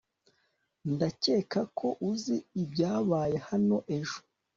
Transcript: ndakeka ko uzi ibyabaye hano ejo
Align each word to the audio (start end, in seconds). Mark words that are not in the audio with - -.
ndakeka 0.93 1.61
ko 1.77 1.87
uzi 2.09 2.37
ibyabaye 2.63 3.37
hano 3.49 3.77
ejo 3.97 4.17